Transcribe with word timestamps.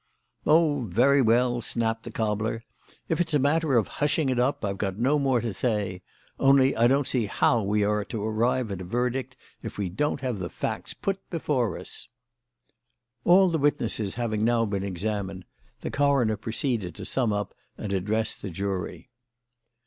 "Oh, 0.47 0.81
very 0.89 1.21
well," 1.21 1.61
snapped 1.61 2.05
the 2.05 2.11
cobbler. 2.11 2.63
"If 3.07 3.21
it's 3.21 3.35
a 3.35 3.37
matter 3.39 3.77
of 3.77 3.87
hushing 4.01 4.29
it 4.29 4.39
up 4.39 4.65
I've 4.65 4.79
got 4.79 4.97
no 4.97 5.19
more 5.19 5.41
to 5.41 5.53
say; 5.53 6.01
only 6.39 6.75
I 6.75 6.87
don't 6.87 7.05
see 7.05 7.27
how 7.27 7.61
we 7.61 7.83
are 7.83 8.03
to 8.05 8.23
arrive 8.25 8.71
at 8.71 8.81
a 8.81 8.83
verdict 8.83 9.35
if 9.61 9.77
we 9.77 9.89
don't 9.89 10.21
have 10.21 10.39
the 10.39 10.49
facts 10.49 10.95
put 10.95 11.19
before 11.29 11.77
us." 11.77 12.07
All 13.25 13.47
the 13.49 13.59
witnesses 13.59 14.15
having 14.15 14.43
now 14.43 14.65
been 14.65 14.83
examined, 14.83 15.45
the 15.81 15.91
coroner 15.91 16.35
proceeded 16.35 16.95
to 16.95 17.05
sum 17.05 17.31
up 17.31 17.53
and 17.77 17.93
address 17.93 18.33
the 18.35 18.49
jury. 18.49 19.11